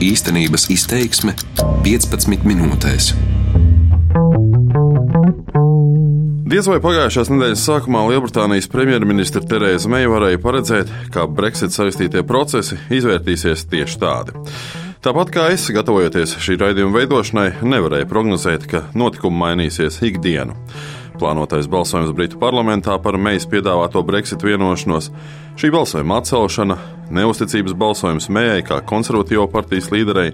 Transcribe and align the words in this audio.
Īstenības 0.00 0.62
izteiksme 0.72 1.34
15 1.84 2.46
minūtēs. 2.48 3.10
Diez 6.50 6.68
vai 6.70 6.78
pagājušās 6.80 7.28
nedēļas 7.28 7.64
sākumā 7.68 8.06
Lielbritānijas 8.08 8.70
premjerministra 8.72 9.42
Terēza 9.44 9.90
Meija 9.92 10.08
varēja 10.08 10.40
paredzēt, 10.40 10.94
ka 11.12 11.26
Brexit 11.28 11.76
saistītie 11.76 12.22
procesi 12.24 12.80
izvērtīsies 12.96 13.66
tieši 13.68 14.00
tādi. 14.00 14.32
Tāpat 15.04 15.34
kā 15.36 15.50
es, 15.52 15.68
gatavojoties 15.68 16.38
šī 16.40 16.56
raidījuma 16.64 16.96
veidošanai, 16.96 17.50
nevarēju 17.60 18.08
prognozēt, 18.08 18.64
ka 18.72 18.86
notikumi 18.96 19.36
mainīsies 19.44 20.00
ikdienu 20.08 20.56
plānotais 21.20 21.68
balsojums 21.70 22.14
Britu 22.16 22.38
parlamentā 22.40 22.96
par 23.02 23.18
Meijas 23.20 23.46
piedāvāto 23.50 24.02
Brexit 24.06 24.42
vienošanos, 24.44 25.10
šī 25.60 25.70
balsojuma 25.74 26.18
atcelšana, 26.20 26.76
neusticības 27.14 27.76
balsojums 27.76 28.30
Mējai 28.32 28.64
kā 28.66 28.80
konservatīvo 28.88 29.46
partijas 29.52 29.90
līderei, 29.92 30.30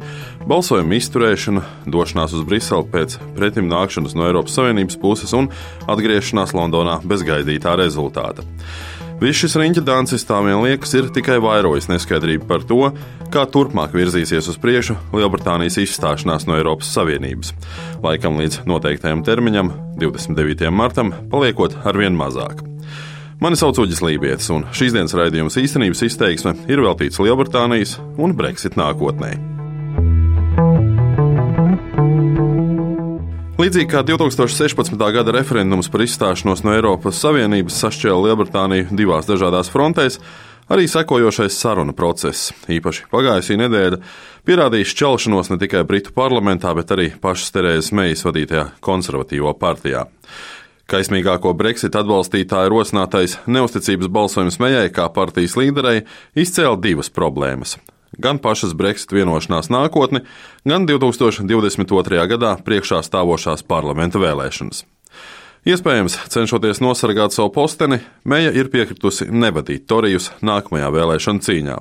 balsojuma 0.46 0.98
izturēšana, 1.00 1.64
došanās 1.90 2.36
uz 2.38 2.44
Briseli 2.46 2.90
pēc 2.92 3.18
pretim 3.36 3.70
nākšanas 3.72 4.14
no 4.14 4.28
Eiropas 4.28 4.58
Savienības 4.58 5.00
puses 5.02 5.34
un 5.36 5.50
atgriešanās 5.90 6.54
Londonā 6.56 7.00
bez 7.04 7.26
gaidītā 7.26 7.74
rezultāta. 7.80 8.46
Viss 9.16 9.38
šis 9.40 9.54
riņķdāncis 9.56 10.26
tā 10.28 10.42
vien 10.44 10.58
liekas 10.60 10.90
ir 10.98 11.06
tikai 11.08 11.38
vairojis 11.40 11.88
neskaidrību 11.88 12.44
par 12.50 12.66
to, 12.68 12.90
kā 13.32 13.46
turpmāk 13.48 13.96
virzīsies 13.96 14.50
uz 14.52 14.58
priekšu 14.60 14.98
Lielbritānijas 15.16 15.78
izstāšanās 15.80 16.44
no 16.44 16.58
Eiropas 16.58 16.92
Savienības. 16.92 17.54
Laikam 18.04 18.36
līdz 18.36 18.66
noteiktajam 18.68 19.24
termiņam, 19.24 19.72
29. 20.04 20.68
martam, 20.68 21.14
paliekot 21.32 21.80
arvien 21.88 22.12
mazāk. 22.12 22.60
Mani 23.40 23.56
sauc 23.56 23.80
Uģis 23.80 24.04
Lībijams, 24.04 24.52
un 24.52 24.68
šīs 24.76 24.92
dienas 24.92 25.16
raidījums 25.16 25.56
īstenības 25.64 26.04
izteiksme 26.10 26.58
ir 26.68 26.84
veltīts 26.84 27.20
Lielbritānijas 27.20 27.96
un 28.20 28.36
Brexit 28.36 28.76
nākotnē. 28.76 29.55
Līdzīgi 33.56 33.88
kā 33.88 34.02
2016. 34.04 35.00
gada 35.00 35.32
referendums 35.32 35.86
par 35.88 36.02
izstāšanos 36.04 36.60
no 36.60 36.74
Eiropas 36.76 37.16
Savienības 37.22 37.78
sašķēla 37.80 38.26
Lielbritāniju 38.26 38.90
divās 38.98 39.24
dažādās 39.24 39.70
frontēs, 39.72 40.18
arī 40.68 40.84
sekojošais 40.92 41.56
sarunu 41.56 41.94
process, 41.96 42.50
īpaši 42.68 43.06
pagājusī 43.08 43.56
nedēļa, 43.62 44.02
pierādīja 44.44 44.90
šķelšanos 44.92 45.48
ne 45.54 45.60
tikai 45.64 45.86
Britu 45.88 46.12
parlamentā, 46.12 46.74
bet 46.76 46.92
arī 46.92 47.08
pašas 47.16 47.56
Terēzes 47.56 47.90
Meijas 47.96 48.26
vadītajā 48.28 48.68
konservatīvo 48.84 49.56
partijā. 49.56 50.04
Kaismīgāko 50.92 51.56
Brexit 51.56 51.96
atbalstītāju 51.96 52.76
rosinātais 52.76 53.40
neusticības 53.48 54.12
balsojums 54.12 54.60
Mejai 54.60 54.90
kā 54.92 55.08
partijas 55.16 55.56
līderei 55.56 56.02
izcēla 56.36 56.76
divas 56.76 57.08
problēmas 57.08 57.78
gan 58.22 58.40
pašas 58.42 58.74
Brexit 58.78 59.14
vienošanās 59.16 59.70
nākotni, 59.72 60.24
gan 60.64 60.86
2022. 60.88 62.26
gadā 62.32 62.56
priekšā 62.66 63.02
stāvošās 63.06 63.66
parlamenta 63.66 64.22
vēlēšanas. 64.22 64.84
Iespējams, 65.66 66.14
cenšoties 66.30 66.78
nosargāt 66.78 67.34
savu 67.34 67.50
posteni, 67.56 67.98
Meija 68.22 68.52
ir 68.54 68.70
piekritusi 68.70 69.26
nevadīt 69.26 69.88
Torijus 69.90 70.30
nākamajā 70.38 70.92
vēlēšana 70.94 71.42
cīņā. 71.42 71.78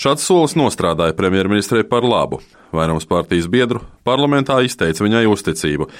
Šāds 0.00 0.24
solis 0.24 0.54
nostrādāja 0.56 1.12
premjerministrei 1.18 1.82
par 1.84 2.06
labu. 2.06 2.38
Vairums 2.72 3.04
partijas 3.10 3.50
biedru 3.50 3.82
parlamentā 4.06 4.56
izteica 4.64 5.04
viņai 5.04 5.26
uzticību, 5.28 5.90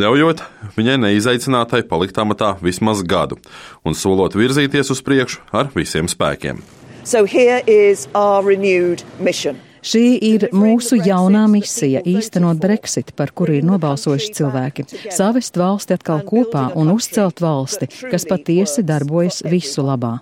ļaujot 0.00 0.44
viņai 0.78 0.96
neizaicinātai 1.04 1.82
palikt 1.90 2.22
amatā 2.22 2.54
vismaz 2.64 3.02
gadu 3.02 3.36
un 3.84 3.98
solot 3.98 4.38
virzīties 4.38 4.94
uz 4.94 5.02
priekšu 5.04 5.42
ar 5.52 5.74
visiem 5.74 6.08
spēkiem. 6.08 6.62
So 7.04 7.24
here 7.24 7.62
is 7.66 8.08
our 8.14 8.42
renewed 8.42 9.02
mission. 9.18 9.56
Šī 9.80 10.18
ir 10.20 10.50
mūsu 10.52 10.98
jaunā 11.00 11.46
misija- 11.48 12.02
īstenot 12.16 12.60
Brexit, 12.60 13.14
par 13.16 13.32
kuru 13.32 13.54
ir 13.56 13.62
nobalsojuši 13.64 14.34
cilvēki, 14.36 14.84
savest 15.10 15.56
valsti 15.56 15.96
atkal 15.96 16.20
kopā 16.20 16.76
un 16.76 16.92
uzcelt 16.92 17.40
valsti, 17.40 17.88
kas 18.10 18.26
patiesi 18.28 18.84
darbojas 18.84 19.40
visu 19.42 19.82
labā. 19.82 20.20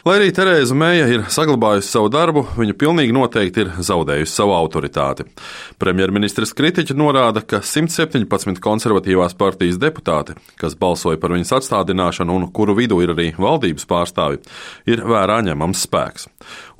Lai 0.00 0.14
arī 0.16 0.30
Terēza 0.32 0.72
Mēja 0.72 1.04
ir 1.12 1.26
saglabājusi 1.28 1.90
savu 1.92 2.08
darbu, 2.08 2.46
viņa 2.56 2.72
pilnīgi 2.80 3.12
noteikti 3.12 3.60
ir 3.66 3.72
zaudējusi 3.84 4.32
savu 4.32 4.54
autoritāti. 4.56 5.26
Premjerministrs 5.76 6.54
kritiķi 6.56 6.96
norāda, 6.96 7.42
ka 7.44 7.60
117 7.60 8.62
konservatīvās 8.64 9.36
partijas 9.36 9.76
deputāti, 9.82 10.38
kas 10.56 10.78
balsoja 10.80 11.20
par 11.20 11.34
viņas 11.36 11.52
atstādināšanu 11.58 12.32
un 12.32 12.48
kuru 12.48 12.78
vidū 12.80 13.02
ir 13.04 13.12
arī 13.12 13.28
valdības 13.36 13.84
pārstāvi, 13.92 14.40
ir 14.88 15.04
vērā 15.04 15.42
ņemams 15.50 15.84
spēks. 15.84 16.30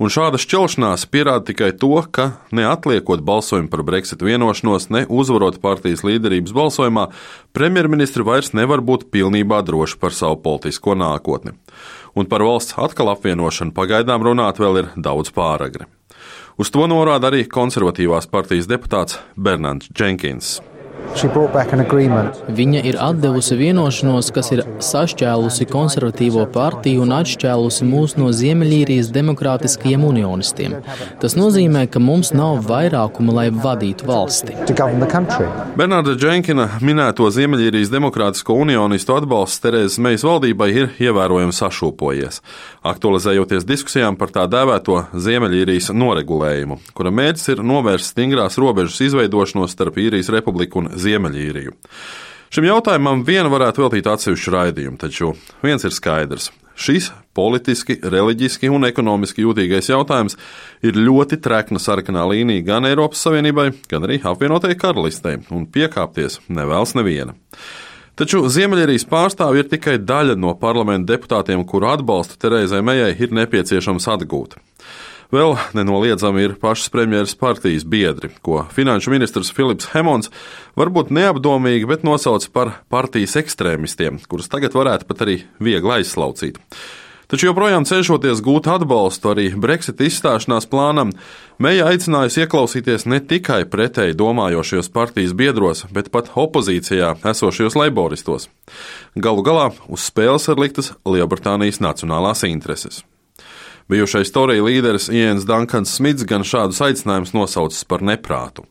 Un 0.01 0.09
šāda 0.09 0.41
šķelšanās 0.41 1.05
pierāda 1.13 1.45
tikai 1.51 1.75
to, 1.77 1.93
ka 2.09 2.31
neatliekot 2.49 3.21
balsojumu 3.21 3.69
par 3.69 3.85
Brexit 3.85 4.25
vienošanos, 4.25 4.89
ne 4.89 5.05
uzvarot 5.05 5.61
partijas 5.61 6.01
līderības 6.01 6.57
balsojumā, 6.57 7.11
premjerministri 7.53 8.25
vairs 8.25 8.55
nevar 8.57 8.81
būt 8.81 9.11
pilnībā 9.13 9.61
droši 9.69 10.01
par 10.01 10.17
savu 10.17 10.41
politisko 10.41 10.97
nākotni 10.97 11.53
un 12.15 12.27
par 12.31 12.43
valsts 12.45 12.77
atkal 12.79 13.11
apvienošanu 13.13 13.75
pagaidām 13.75 14.23
runāt 14.25 14.61
vēl 14.61 14.83
ir 14.83 14.91
daudz 14.95 15.33
pāragri. 15.35 15.87
Uz 16.59 16.69
to 16.73 16.83
norāda 16.89 17.31
arī 17.31 17.45
konservatīvās 17.49 18.27
partijas 18.29 18.67
deputāts 18.69 19.19
Bernards 19.35 19.89
Jenkins. 19.97 20.59
Viņa 22.61 22.81
ir 22.87 22.97
atdevusi 23.01 23.57
vienošanos, 23.59 24.29
kas 24.33 24.51
ir 24.55 24.63
sašķēlusi 24.83 25.67
konservatīvo 25.71 26.45
partiju 26.53 27.03
un 27.05 27.13
atšķēlusi 27.17 27.87
mūs 27.87 28.15
no 28.19 28.31
Ziemeļīrijas 28.35 29.11
demokrātiskajiem 29.15 30.05
unionistiem. 30.07 30.77
Tas 31.21 31.35
nozīmē, 31.37 31.85
ka 31.91 32.01
mums 32.03 32.31
nav 32.35 32.63
vairākuma, 32.69 33.35
lai 33.35 33.47
vadītu 33.51 34.07
valsti. 34.07 34.55
Bernarda 35.77 36.15
Dženkina 36.15 36.67
minēto 36.81 37.27
Ziemeļīrijas 37.33 37.91
demokrātisko 37.93 38.55
unionistu 38.63 39.15
atbalsts 39.17 39.61
Terēzes 39.63 39.99
Mejas 40.01 40.25
valdībai 40.27 40.69
ir 40.73 40.89
ievērojami 41.01 41.55
sašūpojies, 41.55 42.41
aktualizējoties 42.93 43.67
diskusijām 43.67 44.17
par 44.19 44.33
tā 44.33 44.47
dēvēto 44.51 44.97
Ziemeļīrijas 45.13 45.91
noregulējumu, 45.95 46.79
kura 46.97 47.13
mērķis 47.13 47.53
ir 47.55 47.63
novērst 47.67 48.13
stingrās 48.13 48.59
robežas 48.61 48.99
izveidošanos 49.07 49.75
starp 49.75 49.99
īrijas 50.01 50.31
republiku 50.33 50.81
un 50.81 50.91
Ziemeļīriju. 51.01 51.75
Šim 52.51 52.67
jautājumam 52.67 53.21
viena 53.27 53.51
varētu 53.51 53.85
veltīt 53.85 54.09
atsevišķu 54.11 54.51
raidījumu, 54.55 54.99
taču 54.99 55.33
viens 55.63 55.85
ir 55.87 55.95
skaidrs. 55.95 56.49
Šis 56.81 57.11
politiski, 57.37 57.97
reliģiski 58.01 58.71
un 58.71 58.87
ekonomiski 58.87 59.45
jūtīgais 59.45 59.91
jautājums 59.91 60.37
ir 60.83 60.97
ļoti 60.97 61.37
trekna 61.43 61.79
sarkanā 61.79 62.25
līnija 62.31 62.65
gan 62.67 62.87
Eiropas 62.89 63.21
Savienībai, 63.23 63.69
gan 63.91 64.07
arī 64.07 64.19
apvienotajai 64.23 64.79
karalistei, 64.79 65.37
un 65.53 65.67
piekāpties 65.69 66.41
nevēlas 66.49 66.95
neviena. 66.97 67.37
Taču 68.19 68.43
Ziemeļīrijas 68.51 69.07
pārstāvji 69.09 69.63
ir 69.63 69.69
tikai 69.71 69.95
daļa 70.03 70.35
no 70.39 70.51
parlamenta 70.59 71.13
deputātiem, 71.13 71.63
kuru 71.67 71.87
atbalstu 71.93 72.35
Terēzai 72.41 72.81
Mejai 72.85 73.13
ir 73.15 73.31
nepieciešams 73.33 74.09
atgūt. 74.11 74.57
Vēl 75.31 75.53
nenoliedzami 75.71 76.41
ir 76.43 76.57
pašas 76.59 76.89
premjeras 76.91 77.37
partijas 77.39 77.85
biedri, 77.87 78.33
ko 78.43 78.65
finanšu 78.75 79.13
ministrs 79.13 79.53
Filips 79.55 79.87
Hemons 79.93 80.27
varbūt 80.75 81.13
neapdomīgi, 81.15 81.87
bet 81.87 82.01
nosauc 82.03 82.49
par 82.51 82.73
partijas 82.91 83.37
ekstrēmistiem, 83.39 84.19
kurus 84.27 84.51
tagad 84.51 84.75
varētu 84.75 85.07
pat 85.07 85.23
arī 85.23 85.37
viegli 85.63 86.01
aizslaucīt. 86.01 86.59
Taču 87.31 87.47
joprojām 87.47 87.85
cenšoties 87.87 88.41
gūt 88.43 88.67
atbalstu 88.67 89.29
arī 89.31 89.45
Brexit 89.55 90.03
izstāšanās 90.03 90.67
plānam, 90.67 91.13
Meija 91.63 91.85
aicinājusi 91.87 92.41
ieklausīties 92.43 93.05
ne 93.07 93.21
tikai 93.23 93.61
pretēji 93.71 94.17
domājošajos 94.19 94.91
partijas 94.91 95.31
biedros, 95.37 95.85
bet 95.95 96.09
pat 96.11 96.27
opozīcijā 96.35 97.13
esošajos 97.31 97.79
leiboristos. 97.79 98.49
Galu 99.15 99.47
galā 99.47 99.69
uz 99.87 100.09
spēles 100.11 100.49
ir 100.51 100.59
liktas 100.59 100.91
Lielbritānijas 101.07 101.79
nacionālās 101.79 102.43
intereses. 102.49 103.05
Bijušais 103.91 104.29
Torija 104.31 104.63
līderis 104.63 105.09
Iens 105.11 105.43
Dankans 105.43 105.91
Smits 105.97 106.23
gan 106.23 106.45
šādus 106.47 106.77
aicinājumus 106.85 107.33
nosaucis 107.35 107.83
par 107.83 107.99
neprātu. 107.99 108.63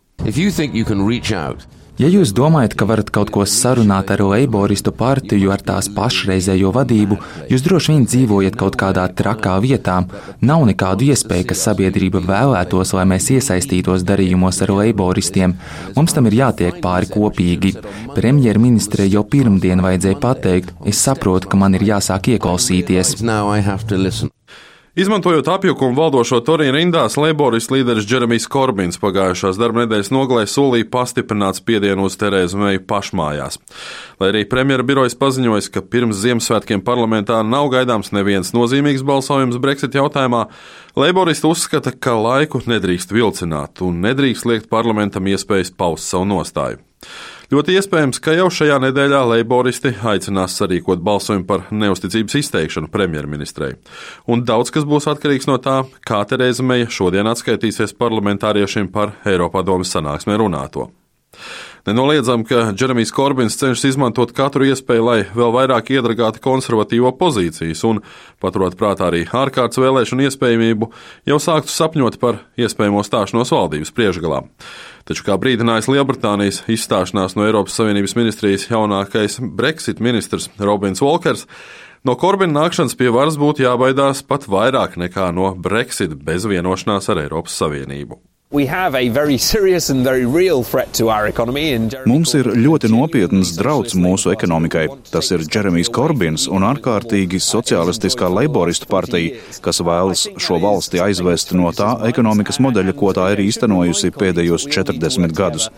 Ja 2.01 2.09
jūs 2.09 2.31
domājat, 2.33 2.73
ka 2.81 2.87
varat 2.89 3.11
kaut 3.13 3.29
ko 3.35 3.43
sarunāt 3.45 4.09
ar 4.15 4.23
Leiboristu 4.25 4.95
partiju, 4.97 5.51
ar 5.53 5.61
tās 5.61 5.91
pašreizējo 5.93 6.73
vadību, 6.73 7.19
jūs 7.53 7.67
droši 7.67 7.93
vien 7.93 8.09
dzīvojat 8.09 8.57
kaut 8.57 8.81
kādā 8.81 9.05
trakā 9.13 9.59
vietā. 9.61 9.99
Nav 10.41 10.65
nekādu 10.71 11.11
iespēju, 11.13 11.51
ka 11.53 11.59
sabiedrība 11.67 12.25
vēlētos, 12.25 12.95
lai 12.97 13.05
mēs 13.13 13.29
iesaistītos 13.37 14.09
darījumos 14.09 14.65
ar 14.65 14.73
Leiboristiem. 14.81 15.59
Mums 16.01 16.17
tam 16.17 16.33
ir 16.33 16.41
jātiek 16.41 16.81
pāri 16.81 17.13
kopīgi. 17.13 17.77
Premjerministrei 18.17 19.13
jau 19.13 19.29
pirmdien 19.29 19.85
vajadzēja 19.85 20.25
pateikt, 20.25 20.73
es 20.89 21.05
saprotu, 21.05 21.53
ka 21.53 21.61
man 21.61 21.77
ir 21.77 21.85
jāsāk 21.93 22.39
ieklausīties. 22.39 23.19
Izmantojot 25.01 25.47
apjukumu 25.49 25.97
valdošo 25.97 26.43
Torīnu 26.45 26.75
rindās, 26.75 27.15
Leiboris 27.17 27.71
līderis 27.73 28.05
Džeremijs 28.05 28.45
Korbins 28.53 28.99
pagājušās 29.01 29.57
darba 29.57 29.87
nedēļas 29.87 30.11
nogalē 30.13 30.43
solīja 30.51 30.91
pastiprināt 30.93 31.57
spiedienu 31.57 32.05
uz 32.05 32.19
Terēzu 32.21 32.61
Meiju 32.61 32.83
pašmājās. 32.91 33.57
Lai 34.21 34.29
arī 34.29 34.43
premjera 34.51 34.85
birojas 34.85 35.17
paziņojas, 35.17 35.71
ka 35.73 35.81
pirms 35.81 36.21
Ziemassvētkiem 36.21 36.85
parlamentā 36.85 37.41
nav 37.47 37.71
gaidāms 37.73 38.13
neviens 38.13 38.53
nozīmīgs 38.53 39.07
balsojums 39.09 39.57
Brexit 39.63 39.97
jautājumā, 39.97 40.51
Leiboristi 41.01 41.49
uzskata, 41.49 41.97
ka 41.97 42.19
laiku 42.21 42.61
nedrīkst 42.69 43.17
vilcināt 43.17 43.81
un 43.87 44.03
nedrīkst 44.05 44.53
liekt 44.53 44.69
parlamentam 44.69 45.33
iespējas 45.33 45.73
paust 45.81 46.13
savu 46.13 46.29
nostāju. 46.29 46.83
Ļoti 47.51 47.75
iespējams, 47.81 48.21
ka 48.23 48.31
jau 48.37 48.45
šajā 48.55 48.77
nedēļā 48.85 49.25
leiboristi 49.27 49.91
aicinās 50.07 50.55
sarīkot 50.61 51.01
balsojumu 51.03 51.49
par 51.49 51.65
neusticības 51.75 52.37
izteikšanu 52.45 52.93
premjerministrei. 52.95 53.73
Un 54.31 54.45
daudz 54.47 54.71
kas 54.71 54.87
būs 54.87 55.11
atkarīgs 55.11 55.51
no 55.51 55.59
tā, 55.59 55.81
kā 56.07 56.23
Tereza 56.31 56.63
Meija 56.63 56.87
šodien 56.87 57.27
atskaitīsies 57.27 57.97
parlamentāriešiem 57.99 58.93
par 58.95 59.17
Eiropadomas 59.27 59.91
sanāksmē 59.97 60.39
runāto. 60.39 60.93
Nenoliedzam, 61.89 62.45
ka 62.45 62.71
Džeremijs 62.77 63.13
Korbins 63.17 63.57
cenšas 63.57 63.87
izmantot 63.89 64.35
katru 64.37 64.67
iespēju, 64.69 65.05
lai 65.07 65.19
vēl 65.33 65.55
vairāk 65.55 65.91
iedragātu 65.95 66.43
konservatīvo 66.45 67.15
pozīcijas 67.17 67.83
un, 67.89 68.03
paturot 68.43 68.77
prātā 68.79 69.09
arī 69.09 69.25
ārkārtas 69.25 69.81
vēlēšanu 69.81 70.29
iespējamību, 70.29 70.91
jau 71.31 71.41
sāktu 71.41 71.73
sapņot 71.73 72.21
par 72.21 72.43
iespējamo 72.61 73.03
stāšanos 73.07 73.55
valdības 73.57 73.95
priekšgalā. 73.97 74.43
Taču, 75.09 75.25
kā 75.27 75.39
brīdinājis 75.41 75.89
Lielbritānijas 75.91 76.63
izstāšanās 76.71 77.35
no 77.39 77.49
Eiropas 77.49 77.81
Savienības 77.81 78.17
ministrijas 78.21 78.69
jaunākais 78.71 79.41
Brexit 79.41 80.05
ministrs 80.05 80.51
Robins 80.61 81.01
Walkers, 81.03 81.49
No 82.01 82.15
Korbina 82.17 82.63
nākšanas 82.63 82.95
pie 82.97 83.11
varas 83.13 83.37
būtu 83.37 83.61
jābaidās 83.67 84.23
pat 84.25 84.47
vairāk 84.49 84.97
nekā 85.03 85.29
no 85.37 85.51
Brexit 85.53 86.17
bez 86.25 86.49
vienošanās 86.49 87.13
ar 87.13 87.27
Eiropas 87.27 87.61
Savienību. 87.61 88.17
Mums 92.11 92.33
ir 92.35 92.49
ļoti 92.51 92.89
nopietns 92.91 93.53
drauds 93.55 93.95
mūsu 93.95 94.33
ekonomikai. 94.33 94.89
Tas 95.07 95.29
ir 95.31 95.45
Džeremijs 95.47 95.87
Korbins 95.95 96.49
un 96.51 96.67
ārkārtīgi 96.67 97.39
sociālistiskā 97.39 98.27
leiboristu 98.27 98.89
partija, 98.91 99.37
kas 99.63 99.79
vēlas 99.87 100.25
šo 100.35 100.59
valsti 100.65 100.99
aizvest 100.99 101.55
no 101.55 101.71
tā 101.71 101.93
ekonomikas 102.09 102.59
modeļa, 102.59 102.97
ko 102.99 103.13
tā 103.15 103.29
ir 103.37 103.45
īstenojusi 103.45 104.11
pēdējos 104.19 104.67
40 104.67 105.31
gadus. 105.39 105.69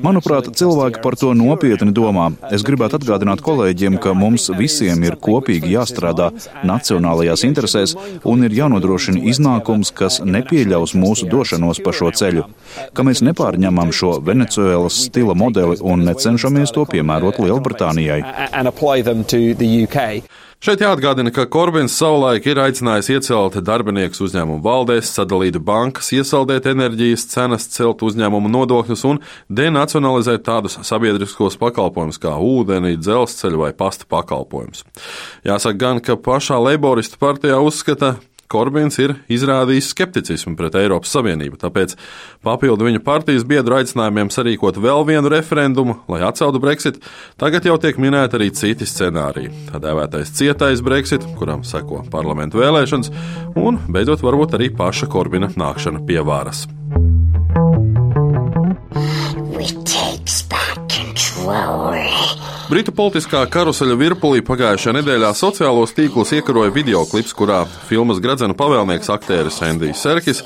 Manuprāt, 0.00 0.48
cilvēki 0.56 1.04
par 1.04 1.18
to 1.20 1.34
nopietni 1.36 1.92
domā. 1.92 2.30
Es 2.48 2.64
gribētu 2.64 3.02
atgādināt 3.02 3.44
kolēģiem, 3.44 4.00
ka 4.00 4.16
mums 4.16 4.48
visiem 4.56 5.04
ir 5.04 5.20
kopīgi 5.20 5.76
jāstrādā 5.76 6.32
nacionālajās 6.64 7.44
interesēs 7.44 7.98
un 8.24 8.48
ir 8.48 8.58
jānodrošina 8.62 9.28
iznākums, 9.28 9.92
kas 9.92 10.22
nepieļaus 10.24 10.96
mūsu 10.96 11.28
došanos 11.28 11.84
pa 11.84 11.92
šo 11.92 12.13
ceļu, 12.18 12.46
ka 12.94 13.06
mēs 13.06 13.22
nepārņemam 13.26 13.92
šo 13.94 14.16
Venecuēlas 14.24 15.04
stila 15.08 15.36
modeli 15.38 15.78
un 15.82 16.06
necenšamies 16.08 16.74
to 16.74 16.86
piemērot 16.90 17.42
Lielbritānijai. 17.42 18.22
Šeit 20.64 20.80
jāatgādina, 20.80 21.28
ka 21.28 21.44
Korbins 21.52 21.92
savulaik 21.98 22.46
ir 22.48 22.56
aicinājis 22.62 23.10
iecelt 23.12 23.58
darbiniekus 23.66 24.22
uzņēmumu 24.24 24.62
valdēs, 24.64 25.10
sadalīt 25.12 25.58
bankas, 25.60 26.08
iesaldēt 26.16 26.64
enerģijas 26.70 27.26
cenas, 27.34 27.66
celt 27.74 28.00
uzņēmumu 28.06 28.48
nodokļus 28.48 29.04
un 29.10 29.20
denacionalizēt 29.52 30.46
tādus 30.46 30.78
sabiedriskos 30.88 31.58
pakalpojumus 31.60 32.16
kā 32.22 32.32
ūdeni, 32.40 32.96
dzelzceļa 32.96 33.60
vai 33.60 33.72
pasta 33.76 34.08
pakalpojumus. 34.08 34.86
Jāsaka 35.44 35.80
gan, 35.84 36.00
ka 36.00 36.16
pašā 36.16 36.56
Leiboristu 36.64 37.20
partijā 37.20 37.60
uzskata, 37.60 38.14
Korbins 38.54 38.98
ir 39.02 39.16
izrādījis 39.32 39.90
skepticismu 39.90 40.54
pret 40.58 40.76
Eiropas 40.78 41.10
Savienību, 41.14 41.58
tāpēc 41.58 41.96
papildu 42.46 42.86
viņa 42.86 43.02
partijas 43.02 43.46
biedru 43.48 43.80
aicinājumiem 43.80 44.30
sarīkot 44.30 44.78
vēl 44.82 45.02
vienu 45.08 45.32
referendumu, 45.32 45.98
lai 46.10 46.22
atceltu 46.28 46.62
Brexit, 46.62 47.00
tagad 47.40 47.66
jau 47.66 47.74
tiek 47.82 47.98
minēti 47.98 48.38
arī 48.38 48.52
citi 48.54 48.86
scenāriji. 48.86 49.50
Tā 49.72 49.82
dēvētais 49.82 50.30
cietais 50.38 50.84
Brexit, 50.86 51.26
kuram 51.40 51.66
seko 51.66 52.04
parlamentu 52.14 52.62
vēlēšanas, 52.62 53.10
un 53.58 53.80
beidzot 53.90 54.22
varbūt 54.22 54.54
arī 54.58 54.70
paša 54.74 55.10
Korbina 55.10 55.50
nākšana 55.58 56.04
pie 56.06 56.22
varas. 56.22 56.68
We 59.54 59.66
takes 59.82 60.42
back 60.42 60.78
control. 60.88 62.23
Britu 62.74 62.90
politiskā 62.90 63.38
karuseļa 63.54 63.94
virpulī 63.94 64.40
pagājušajā 64.42 64.96
nedēļā 64.96 65.28
sociālos 65.38 65.92
tīklus 65.94 66.32
iekaroja 66.34 66.72
videoklips, 66.74 67.30
kurā 67.38 67.60
filmas 67.86 68.18
Gradzena 68.18 68.56
pavēlnieks 68.58 69.12
aktieris 69.14 69.60
Endijs 69.62 70.00
Serkis, 70.02 70.40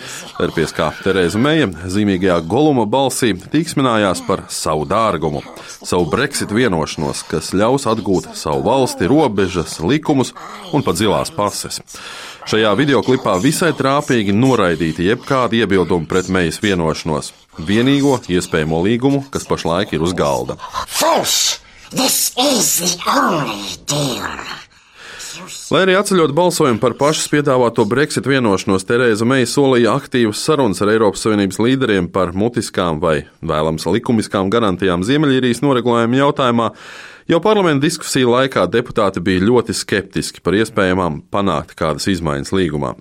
erpies 0.44 0.74
kā 0.76 0.90
Terēza 1.00 1.40
Meija, 1.40 1.70
zīmīgajā 1.88 2.34
goluma 2.44 2.82
balsī 2.84 3.30
tīksminājās 3.54 4.20
par 4.26 4.42
savu 4.52 4.84
dārgumu, 4.90 5.40
savu 5.78 6.04
Brexit 6.12 6.52
vienošanos, 6.52 7.22
kas 7.30 7.54
ļaus 7.56 7.88
atgūt 7.88 8.28
savu 8.36 8.60
valsti, 8.66 9.08
robežas, 9.08 9.78
likumus 9.80 10.34
un 10.76 10.84
pat 10.84 11.00
zilās 11.00 11.32
pases. 11.32 11.80
Šajā 12.44 12.74
videoklipā 12.76 13.38
visai 13.40 13.70
trāpīgi 13.78 14.34
noraidīti 14.36 15.08
jebkādi 15.08 15.62
iebildumi 15.62 16.04
pret 16.12 16.28
mejas 16.28 16.60
vienošanos, 16.60 17.32
vienīgo 17.56 18.18
iespējamo 18.28 18.82
līgumu, 18.84 19.22
kas 19.32 19.48
pašlaik 19.48 19.96
ir 19.96 20.04
uz 20.04 20.12
galda. 20.12 20.58
False! 20.84 21.64
Lai 25.68 25.82
arī 25.84 25.94
atceļot 25.96 26.32
balsojumu 26.36 26.80
par 26.82 26.94
pašas 26.98 27.28
piedāvāto 27.32 27.84
Brexit 27.88 28.26
vienošanos, 28.28 28.84
Terēza 28.88 29.24
Meija 29.28 29.48
solīja 29.48 29.94
aktīvas 29.96 30.42
sarunas 30.44 30.82
ar 30.84 30.92
Eiropas 30.92 31.22
Savienības 31.24 31.60
līderiem 31.62 32.10
par 32.12 32.34
mutiskām 32.36 33.00
vai 33.00 33.22
vēlams 33.40 33.86
likumiskām 33.88 34.50
garantijām 34.52 35.04
Ziemeļīrijas 35.06 35.62
noregulējuma 35.64 36.20
jautājumā. 36.20 36.68
Jau 37.28 37.40
parlamenta 37.44 37.86
diskusiju 37.86 38.34
laikā 38.34 38.66
deputāti 38.72 39.24
bija 39.24 39.44
ļoti 39.44 39.76
skeptiski 39.76 40.44
par 40.44 40.56
iespējamām 40.60 41.22
panākt 41.32 41.76
kādas 41.78 42.08
izmaiņas 42.12 42.52
līgumā. 42.56 42.94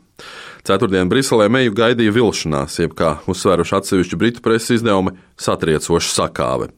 Ceturtdien 0.68 1.12
Briselē 1.12 1.48
meju 1.51 1.75
gaidīja 1.75 2.16
vilšanās, 2.16 2.80
jeb 2.83 2.95
kā 3.00 3.18
uzsvēruši 3.31 3.80
atsevišķi 3.80 4.19
britu 4.19 4.44
preses 4.44 4.80
izdevumi, 4.80 5.16
satriecoša 5.40 6.12
sakāve. 6.12 6.72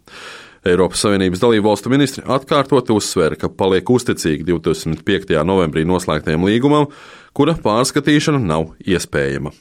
Eiropas 0.68 1.00
Savienības 1.06 1.40
dalību 1.40 1.70
valstu 1.70 1.92
ministri 1.92 2.24
atkārtoti 2.28 2.92
uzsvēra, 2.92 3.38
ka 3.40 3.48
paliek 3.48 3.88
uzticīgi 3.90 4.44
25. 4.48 5.38
novembrī 5.48 5.86
noslēgtajam 5.88 6.44
līgumam, 6.44 6.90
kura 7.32 7.54
pārskatīšana 7.64 8.42
nav 8.44 8.74
iespējama. 8.84 9.54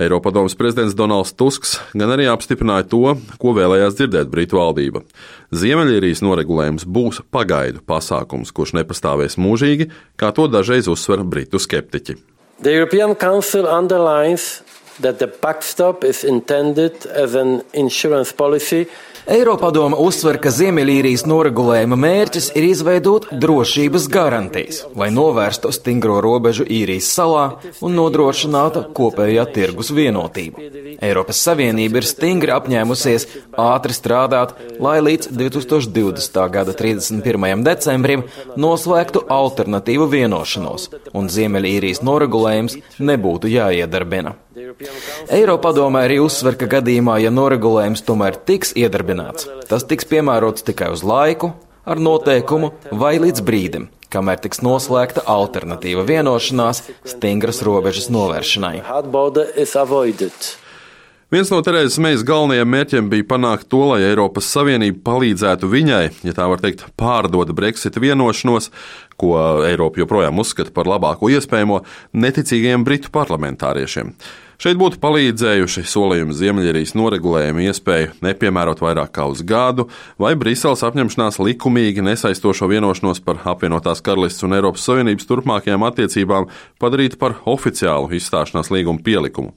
Eiropadomas 0.00 0.56
prezidents 0.56 0.96
Donalds 0.96 1.34
Tusks 1.36 1.76
gan 1.92 2.14
arī 2.14 2.30
apstiprināja 2.32 2.86
to, 2.88 3.02
ko 3.42 3.52
vēlējās 3.58 3.98
dzirdēt 3.98 4.32
Britu 4.32 4.56
valdība. 4.60 5.04
Ziemeļīrijas 5.52 6.24
noregulējums 6.24 6.88
būs 6.88 7.20
pagaidu 7.34 7.84
pasākums, 7.84 8.54
kurš 8.54 8.72
nepastāvēs 8.80 9.36
mūžīgi, 9.36 9.90
kā 10.16 10.32
to 10.32 10.48
dažreiz 10.48 10.88
uzsver 10.88 11.26
Britu 11.28 11.60
skeptiķi. 11.60 12.16
The 12.64 12.72
European 12.72 13.14
Council 13.14 13.68
underlines 13.68 14.62
that 15.00 15.20
the 15.20 15.28
backstop 15.28 16.02
is 16.04 16.24
intended 16.24 17.06
as 17.06 17.34
an 17.34 17.62
insurance 17.72 18.32
policy 18.32 18.88
Eiropadoma 19.28 19.98
uzsver, 20.00 20.38
ka 20.40 20.48
Ziemeļīrijas 20.48 21.26
noregulējuma 21.28 21.98
mērķis 22.00 22.46
ir 22.56 22.64
izveidot 22.70 23.26
drošības 23.42 24.06
garantijas, 24.08 24.78
lai 24.96 25.10
novērstu 25.12 25.68
stingro 25.76 26.16
robežu 26.24 26.64
īrijas 26.64 27.10
salā 27.12 27.42
un 27.84 27.92
nodrošinātu 27.98 28.86
kopējā 28.96 29.44
tirgus 29.52 29.92
vienotību. 29.92 30.64
Eiropas 31.04 31.42
Savienība 31.44 32.00
ir 32.00 32.08
stingri 32.08 32.54
apņēmusies 32.56 33.28
ātri 33.60 33.98
strādāt, 33.98 34.56
lai 34.80 34.96
līdz 35.04 35.28
2020. 35.36 36.40
gada 36.56 36.76
31. 36.80 37.64
decembrim 37.68 38.24
noslēgtu 38.56 39.26
alternatīvu 39.28 40.08
vienošanos, 40.16 40.88
un 41.12 41.28
Ziemeļīrijas 41.28 42.00
noregulējums 42.00 42.80
nebūtu 42.96 43.52
jāiedarbina. 43.52 44.38
Eiropadomē 45.34 46.04
arī 46.06 46.18
uzsver, 46.22 46.54
ka 46.58 46.68
gadījumā, 46.78 47.18
ja 47.22 47.32
noregulējums 47.34 48.04
tomēr 48.06 48.38
tiks 48.48 48.74
iedarbināts, 48.78 49.48
tas 49.70 49.86
tiks 49.88 50.06
piemērots 50.10 50.66
tikai 50.68 50.92
uz 50.94 51.02
laiku, 51.06 51.52
ar 51.88 51.98
noteikumu 52.02 52.70
vai 53.00 53.16
līdz 53.22 53.42
brīdim, 53.48 53.88
kamēr 54.12 54.38
tiks 54.44 54.62
noslēgta 54.62 55.24
alternatīva 55.26 56.06
vienošanās 56.08 56.84
stingras 57.08 57.62
robežas 57.66 58.08
novēršanai. 58.14 58.78
Viens 61.28 61.50
no 61.52 61.58
Terēzes 61.60 61.98
Meijas 62.00 62.22
galvenajiem 62.24 62.70
mērķiem 62.72 63.08
bija 63.12 63.26
panākt 63.34 63.66
to, 63.68 63.82
lai 63.90 63.98
Eiropas 64.06 64.46
Savienība 64.48 65.02
palīdzētu 65.10 65.68
viņai, 65.68 66.04
ja 66.24 66.32
tā 66.32 66.46
var 66.48 66.62
teikt, 66.62 66.86
pārdot 66.96 67.52
Brexit 67.52 67.98
vienošanos, 68.00 68.70
ko 69.20 69.34
Eiropa 69.68 70.00
joprojām 70.00 70.40
uzskata 70.40 70.72
par 70.72 70.88
labāko 70.88 71.28
iespējamo 71.34 71.82
neticīgajiem 72.16 72.86
britu 72.88 73.12
parlamentāriešiem. 73.12 74.14
Šeit 74.58 74.74
būtu 74.74 74.98
palīdzējuši 74.98 75.84
solījumi 75.86 76.34
Ziemeļīrijas 76.34 76.96
noregulējuma 76.98 77.68
iespēju 77.68 78.16
nepiemērot 78.26 78.80
vairāk 78.82 79.12
kā 79.14 79.28
uz 79.30 79.44
gadu, 79.46 79.84
vai 80.18 80.32
Briseles 80.34 80.82
apņemšanās 80.82 81.38
likumīgi 81.38 82.02
nesaistošo 82.02 82.66
vienošanos 82.66 83.22
par 83.22 83.38
apvienotās 83.52 84.02
karalistes 84.02 84.42
un 84.48 84.56
Eiropas 84.58 84.82
Savienības 84.88 85.28
turpmākajām 85.30 85.86
attiecībām 85.86 86.48
padarīt 86.82 87.14
par 87.20 87.36
oficiālu 87.46 88.10
izstāšanās 88.18 88.72
līguma 88.74 88.98
pielikumu. 89.06 89.54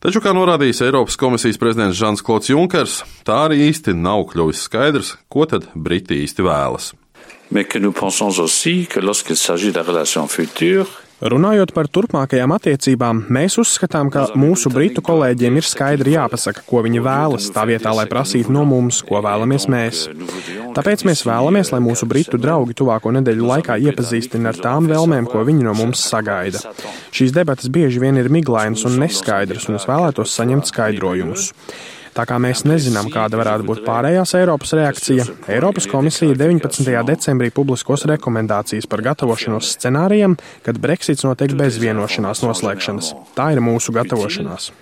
Taču, 0.00 0.24
kā 0.24 0.32
norādījis 0.32 0.80
Eiropas 0.88 1.20
komisijas 1.20 1.60
prezidents 1.60 2.00
Žans 2.00 2.24
Klods 2.24 2.48
Junkers, 2.48 3.02
tā 3.28 3.42
arī 3.50 3.66
īsti 3.66 3.92
nav 3.92 4.24
kļuvis 4.32 4.64
skaidrs, 4.70 5.12
ko 5.28 5.44
tad 5.52 5.68
Briti 5.76 6.22
īsti 6.24 6.48
vēlas. 6.48 6.94
Mais 7.52 7.68
que 7.68 7.78
nous 7.78 7.92
pensons 7.92 8.40
aussi 8.40 8.86
que 8.88 9.04
lorsqu'il 9.04 9.36
s'agit 9.36 9.74
de 9.74 9.84
relations 9.84 10.32
futures, 10.32 10.88
Runājot 11.20 11.74
par 11.76 11.84
turpmākajām 11.92 12.54
attiecībām, 12.54 13.18
mēs 13.28 13.58
uzskatām, 13.60 14.08
ka 14.08 14.22
mūsu 14.40 14.70
britu 14.72 15.02
kolēģiem 15.04 15.58
ir 15.60 15.66
skaidri 15.68 16.14
jāpasaka, 16.14 16.62
ko 16.64 16.80
viņi 16.86 17.02
vēlas, 17.04 17.50
tā 17.52 17.66
vietā, 17.68 17.92
lai 17.92 18.06
prasītu 18.08 18.54
no 18.56 18.62
mums, 18.64 19.02
ko 19.04 19.20
vēlamies 19.26 19.68
mēs. 19.68 20.06
Tāpēc 20.78 21.04
mēs 21.04 21.26
vēlamies, 21.28 21.74
lai 21.74 21.82
mūsu 21.84 22.08
britu 22.08 22.40
draugi 22.40 22.78
tuvāko 22.80 23.12
nedēļu 23.18 23.52
laikā 23.52 23.76
iepazīstina 23.90 24.54
ar 24.54 24.64
tām 24.64 24.88
vēlmēm, 24.88 25.28
ko 25.28 25.44
viņi 25.44 25.68
no 25.68 25.76
mums 25.76 26.00
sagaida. 26.08 26.64
Šīs 27.12 27.36
debatas 27.36 27.68
bieži 27.68 28.00
vien 28.00 28.16
ir 28.16 28.32
miglainas 28.32 28.86
un 28.88 28.96
neskaidras, 29.04 29.68
un 29.68 29.76
es 29.76 29.88
vēlētos 29.90 30.40
saņemt 30.40 30.72
skaidrojumus. 30.72 31.50
Tā 32.10 32.24
kā 32.26 32.40
mēs 32.42 32.64
nezinām, 32.66 33.06
kāda 33.12 33.38
varētu 33.38 33.66
būt 33.68 33.82
pārējās 33.86 34.34
Eiropas 34.40 34.74
reakcija, 34.74 35.26
Eiropas 35.52 35.86
komisija 35.90 36.34
19. 36.34 36.90
decembrī 37.06 37.52
publiskos 37.54 38.04
rekomendācijas 38.10 38.88
par 38.90 39.04
gatavošanos 39.06 39.76
scenārijam, 39.76 40.34
kad 40.66 40.80
Brexits 40.82 41.26
notiek 41.26 41.54
bez 41.58 41.78
vienošanās 41.82 42.42
noslēgšanas. 42.42 43.14
Tā 43.38 43.52
ir 43.54 43.62
mūsu 43.62 43.94
gatavošanās. 43.94 44.72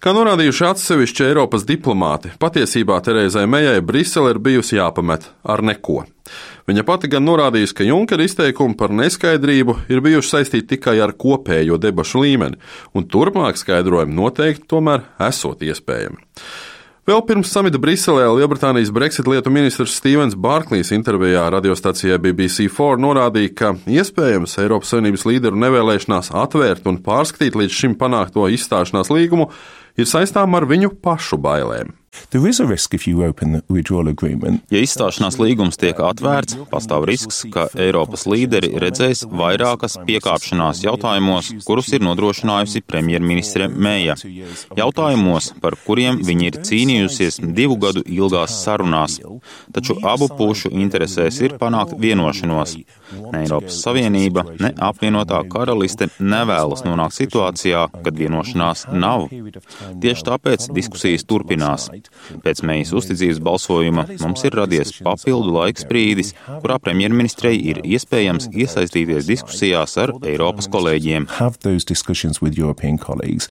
Kā 0.00 0.14
norādījuši 0.16 0.64
atsevišķi 0.64 1.26
Eiropas 1.26 1.64
diplomāti, 1.68 2.30
patiesībā 2.40 3.00
Terēzai 3.04 3.44
Mejai 3.48 3.82
Brisele 3.84 4.32
ir 4.32 4.40
bijusi 4.40 4.78
jāpamet 4.78 5.26
ar 5.44 5.64
neko. 5.64 6.04
Viņa 6.70 6.84
pati 6.86 7.08
gan 7.10 7.24
norādījusi, 7.26 7.74
ka 7.74 7.82
Junkera 7.82 8.22
izteikumi 8.22 8.76
par 8.78 8.92
neskaidrību 8.94 9.74
ir 9.90 10.02
bijuši 10.04 10.30
saistīti 10.36 10.76
tikai 10.76 11.00
ar 11.02 11.16
kopējo 11.18 11.80
debašu 11.82 12.20
līmeni, 12.22 12.60
un 12.94 13.08
turpmāk 13.10 13.58
skaidrojumi 13.58 14.14
noteikti 14.14 14.68
tomēr 14.70 15.02
esot 15.26 15.64
iespējami. 15.66 16.20
Vēl 17.10 17.24
pirms 17.26 17.50
samita 17.50 17.80
Briselē 17.82 18.28
Lielbritānijas 18.36 18.92
Brexit 18.94 19.26
lietu 19.26 19.50
ministrs 19.50 19.96
Stevens 19.98 20.36
Barklīs 20.38 20.92
intervijā 20.94 21.48
radiostacijai 21.50 22.20
BBC4 22.22 23.02
norādīja, 23.02 23.54
ka 23.56 23.72
iespējams 23.90 24.54
Eiropas 24.62 24.94
Savienības 24.94 25.26
līderu 25.26 25.58
nevēlēšanās 25.58 26.30
atvērt 26.44 26.86
un 26.86 27.00
pārskatīt 27.02 27.58
līdz 27.58 27.80
šim 27.82 27.98
panākto 27.98 28.46
izstāšanās 28.54 29.10
līgumu 29.10 29.50
ir 29.98 30.06
saistām 30.06 30.54
ar 30.54 30.70
viņu 30.70 30.94
pašu 31.02 31.40
bailēm. 31.42 31.96
Ja 34.70 34.80
izstāšanās 34.82 35.36
līgums 35.40 35.78
tiek 35.80 35.98
atvērts, 36.02 36.56
pastāv 36.70 37.06
risks, 37.08 37.40
ka 37.54 37.68
Eiropas 37.74 38.26
līderi 38.30 38.70
redzēs 38.82 39.24
vairākas 39.30 39.96
piekāpšanās 40.06 40.82
jautājumos, 40.84 41.50
kurus 41.66 41.90
ir 41.94 42.04
nodrošinājusi 42.06 42.82
premjerministre 42.86 43.66
Mēja. 43.70 44.16
Jautājumos, 44.78 45.52
par 45.62 45.74
kuriem 45.86 46.20
viņi 46.26 46.48
ir 46.50 46.60
cīnījusies 46.68 47.40
divu 47.56 47.78
gadu 47.82 48.04
ilgās 48.06 48.58
sarunās. 48.64 49.18
Taču 49.74 49.98
abu 50.06 50.30
pušu 50.38 50.70
interesēs 50.70 51.40
ir 51.42 51.56
panākt 51.62 51.96
vienošanos. 51.98 52.76
Ne 53.32 53.44
Eiropas 53.44 53.80
Savienība, 53.82 54.46
ne 54.62 54.70
apvienotā 54.90 55.42
karaliste 55.50 56.10
nevēlas 56.18 56.86
nonākt 56.86 57.18
situācijā, 57.18 57.88
kad 58.04 58.22
vienošanās 58.22 58.86
nav. 58.94 59.26
Tieši 60.02 60.28
tāpēc 60.30 60.70
diskusijas 60.74 61.26
turpinās. 61.26 61.90
Pēc 62.44 62.62
mējas 62.66 62.92
uzticības 62.96 63.40
balsojuma 63.44 64.06
mums 64.22 64.44
ir 64.46 64.56
radies 64.56 64.92
papildu 65.04 65.54
laiks 65.56 65.86
brīdis, 65.90 66.32
kurā 66.62 66.78
premjerministrei 66.82 67.56
ir 67.72 67.82
iespējams 67.84 68.50
iesaistīties 68.54 69.28
diskusijās 69.28 69.96
ar 70.00 70.14
Eiropas 70.24 70.70
kolēģiem. 70.72 71.28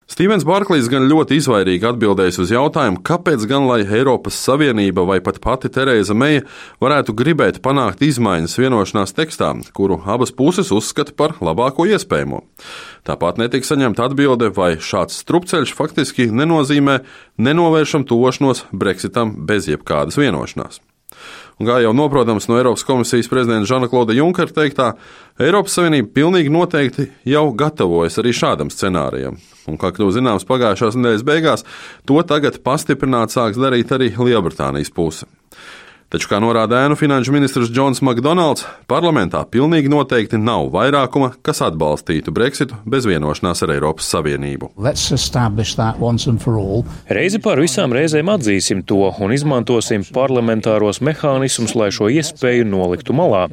Stevens 0.09 0.45
Barklīs 0.47 0.89
gan 0.91 1.07
ļoti 1.09 1.39
izvairīgi 1.39 1.89
atbildējis 1.91 2.41
uz 2.43 2.53
jautājumu, 2.55 3.01
kāpēc 3.05 3.45
gan 3.49 3.67
lai 3.69 3.81
Eiropas 3.83 4.39
Savienība 4.39 5.05
vai 5.07 5.19
pat 5.25 5.41
pati 5.43 5.71
Tereza 5.73 6.15
Meija 6.17 6.45
varētu 6.81 7.15
gribēt 7.17 7.61
panākt 7.65 8.03
izmaiņas 8.05 8.57
vienošanās 8.59 9.15
tekstā, 9.17 9.51
kuru 9.75 10.01
abas 10.05 10.33
puses 10.35 10.71
uzskata 10.75 11.15
par 11.17 11.37
labāko 11.43 11.87
iespējamo. 11.89 12.43
Tāpat 13.07 13.39
netika 13.41 13.65
saņemta 13.65 14.09
atbilde, 14.09 14.51
vai 14.53 14.75
šāds 14.77 15.21
strupceļš 15.23 15.73
faktiski 15.77 16.27
nenozīmē 16.35 16.99
nenovēršam 17.39 18.03
tošanos 18.39 18.65
Brexitam 18.71 19.33
bez 19.45 19.67
jebkādas 19.67 20.17
vienošanās. 20.17 20.79
Un 21.59 21.67
kā 21.67 21.81
jau 21.83 21.91
noprotams 21.91 22.47
no 22.47 22.55
Eiropas 22.55 22.85
komisijas 22.87 23.27
prezidenta 23.27 23.67
Žana 23.67 23.89
Klauda 23.91 24.13
Junkera 24.13 24.47
teiktā, 24.47 24.93
Eiropas 25.39 25.75
Savienība 25.75 26.13
pilnīgi 26.13 26.49
noteikti 26.49 27.09
jau 27.27 27.51
gatavojas 27.51 28.17
arī 28.19 28.31
šādam 28.31 28.71
scenārijam. 28.71 29.35
Un, 29.67 29.75
kā 29.77 29.91
kļūst 29.91 30.15
zināms, 30.15 30.47
pagājušās 30.47 30.95
nedēļas 30.95 31.25
beigās 31.27 31.65
to 32.07 32.21
tagad 32.23 32.61
pastiprināt 32.63 33.35
sāks 33.35 33.59
darīt 33.59 33.91
arī 33.91 34.13
Lielbritānijas 34.15 34.93
puse. 34.95 35.27
Taču, 36.09 36.25
kā 36.25 36.39
norāda 36.41 36.79
ēnu 36.87 36.95
finanšu 36.97 37.29
ministrs 37.35 37.69
Džons 37.69 37.99
Makdonalds, 38.01 38.63
parlamentā 38.89 39.43
pilnīgi 39.45 39.91
noteikti 39.93 40.39
nav 40.41 40.71
vairākuma, 40.73 41.35
kas 41.45 41.59
atbalstītu 41.61 42.33
Brexitu 42.33 42.79
bez 42.89 43.05
vienošanās 43.05 43.61
ar 43.61 43.75
Eiropas 43.75 44.07
Savienību. 44.09 44.71
Reizi 47.13 47.37
par 47.45 47.61
visām 47.61 47.93
reizēm 47.93 48.31
atzīsim 48.33 48.81
to 48.89 49.11
un 49.21 49.35
izmantosim 49.35 50.07
parlamentāros 50.15 50.97
mehānismus, 51.05 51.75
lai 51.77 51.91
šo 51.93 52.09
iespēju 52.09 52.65
noliktu 52.71 53.13
malā. 53.13 53.43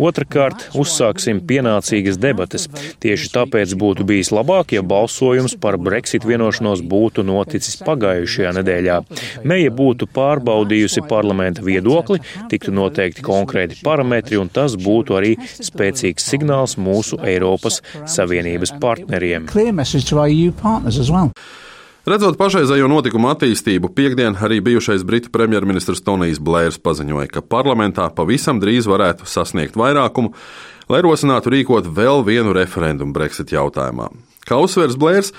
Otrakārt, 0.00 0.70
uzsāksim 0.72 1.44
pienācīgas 1.44 2.16
debates. 2.16 2.64
Tieši 3.04 3.28
tāpēc 3.36 3.76
būtu 3.76 4.08
bijis 4.08 4.32
labāk, 4.32 4.72
ja 4.78 4.80
balsojums 4.80 5.58
par 5.60 5.76
Brexit 5.76 6.24
vienošanos 6.24 6.80
būtu 6.80 7.28
noticis 7.28 7.76
pagājušajā 7.84 8.56
nedēļā. 8.62 8.98
Meija 9.44 9.76
būtu 9.84 10.08
pārbaudījusi 10.16 11.04
parlamenta 11.12 11.60
viedokli 11.60 12.05
viedokli, 12.06 12.48
tiktu 12.50 12.72
noteikti 12.72 13.22
konkrēti 13.22 13.80
parametri, 13.84 14.38
un 14.38 14.48
tas 14.48 14.76
būtu 14.76 15.16
arī 15.18 15.36
spēcīgs 15.40 16.26
signāls 16.30 16.76
mūsu 16.78 17.18
Eiropas 17.24 17.82
Savienības 18.06 18.76
partneriem. 18.80 19.46
Redzot 22.06 22.36
pašreizējo 22.38 22.86
notikumu 22.86 23.32
attīstību, 23.32 23.90
piekdien 23.90 24.36
arī 24.38 24.60
bijušais 24.62 25.02
Britu 25.02 25.32
premjerministrs 25.34 26.04
Tonijs 26.06 26.38
Blērs 26.38 26.78
paziņoja, 26.78 27.26
ka 27.26 27.42
parlamentā 27.42 28.06
pavisam 28.14 28.60
drīz 28.62 28.86
varētu 28.86 29.26
sasniegt 29.26 29.74
vairākumu, 29.74 30.30
lai 30.86 31.02
rosinātu 31.02 31.50
rīkot 31.50 31.90
vēl 31.90 32.22
vienu 32.22 32.54
referendumu 32.54 33.10
Brexit 33.16 33.50
jautājumā. 33.50 34.12
Kā 34.46 34.60
uzsvers 34.62 34.94
Blērs, 34.94 35.32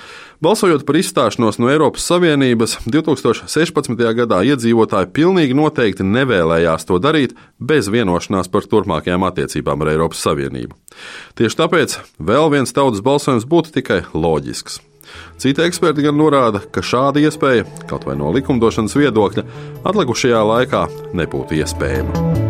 balsojot 0.44 0.84
par 0.88 0.98
izstāšanos 1.00 1.62
no 1.62 1.70
Eiropas 1.72 2.04
Savienības, 2.10 2.76
2016. 2.92 3.94
gadā 4.18 4.42
iedzīvotāji 4.50 5.14
pilnīgi 5.16 5.56
noteikti 5.56 6.04
nevēlējās 6.04 6.84
to 6.90 7.00
darīt 7.00 7.38
bez 7.58 7.88
vienošanās 7.94 8.52
par 8.52 8.68
turpmākajām 8.68 9.24
attiecībām 9.30 9.86
ar 9.86 9.94
Eiropas 9.94 10.26
Savienību. 10.28 10.76
Tieši 11.40 11.60
tāpēc 11.62 11.96
vēl 12.20 12.52
viens 12.58 12.76
tautas 12.76 13.04
balsojums 13.06 13.48
būtu 13.48 13.78
tikai 13.80 14.02
loģisks. 14.12 14.82
Citi 15.40 15.64
eksperti 15.64 16.04
gan 16.04 16.20
norāda, 16.20 16.60
ka 16.60 16.84
šāda 16.84 17.24
iespēja, 17.24 17.64
kaut 17.88 18.04
vai 18.10 18.18
no 18.20 18.34
likumdošanas 18.36 18.98
viedokļa, 19.00 19.48
atlikušajā 19.88 20.44
laikā 20.52 20.84
nebūtu 21.16 21.62
iespējama. 21.62 22.47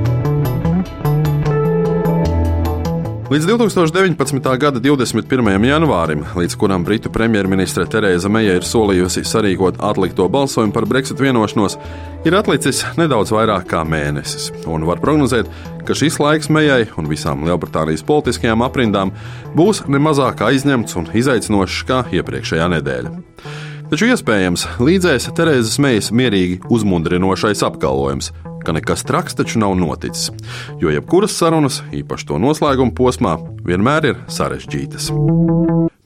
Līdz 3.28 3.44
2019. 3.44 4.40
gada 4.56 4.80
21. 4.80 5.66
janvārim, 5.68 6.22
līdz 6.40 6.54
kuram 6.56 6.86
Britu 6.88 7.10
premjerministre 7.12 7.84
Terēza 7.84 8.30
Meija 8.32 8.54
ir 8.56 8.64
solījusi 8.64 9.26
sarīkot 9.28 9.82
atlikto 9.84 10.30
balsojumu 10.32 10.72
par 10.72 10.88
Brexit 10.88 11.20
vienošanos, 11.20 11.76
ir 12.24 12.38
atlicis 12.40 12.86
nedaudz 12.96 13.34
vairāk 13.36 13.68
kā 13.74 13.84
mēnesis. 13.84 14.48
Un 14.64 14.88
var 14.88 15.04
prognozēt, 15.04 15.52
ka 15.84 15.92
šis 15.92 16.22
laiks 16.24 16.48
Mejai 16.48 16.86
un 16.96 17.12
visām 17.12 17.44
Lielbritānijas 17.44 18.08
politiskajām 18.08 18.64
aprindām 18.64 19.12
būs 19.60 19.84
nemazāk 19.92 20.48
aizņemts 20.48 20.96
un 20.96 21.12
izaicinošs 21.12 21.84
kā 21.92 22.06
iepriekšējā 22.08 22.72
nedēļa. 22.78 23.16
Taču 23.92 24.08
iespējams 24.08 24.70
līdzēs 24.80 25.28
Terēzes 25.36 25.76
Meijas 25.84 26.14
mierīgi 26.16 26.62
uzmundrinošais 26.72 27.60
apgalvojums, 27.68 28.32
ka 28.68 28.76
nekas 28.76 29.06
traks 29.08 29.38
taču 29.40 29.62
nav 29.64 29.78
noticis, 29.80 30.34
jo 30.82 30.92
jebkuras 30.92 31.38
sarunas, 31.40 31.80
īpaši 31.96 32.28
to 32.28 32.40
noslēguma 32.44 32.92
posmā, 32.98 33.38
vienmēr 33.64 34.12
ir 34.12 34.20
sarežģītas. 34.28 35.10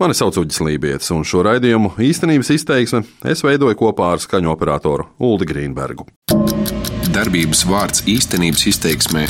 Mani 0.01 0.17
sauc 0.17 0.37
Uģis 0.41 0.61
Lībijams, 0.65 1.11
un 1.13 1.25
šo 1.25 1.43
raidījumu 1.45 1.95
īstenības 2.01 2.53
izteiksme 2.55 3.03
es 3.33 3.43
veidoju 3.45 3.77
kopā 3.81 4.13
ar 4.15 4.21
skaņu 4.21 4.53
operatoru 4.53 5.09
Uldi 5.21 5.49
Grīnbergu. 5.49 6.07
darbības 7.11 7.65
vārds 7.67 8.05
īstenības 8.07 8.65
izteiksmē 8.71 9.25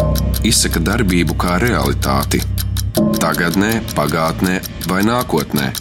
izsaka 0.45 0.79
darbību 0.79 1.33
kā 1.33 1.57
realitāti- 1.63 2.43
tagadnē, 3.23 3.81
pagātnē 3.97 4.61
vai 4.87 5.01
nākotnē, 5.01 5.71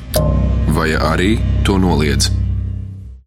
vai 0.73 0.90
arī 0.97 1.33
to 1.64 1.78
noliedz. 1.78 2.39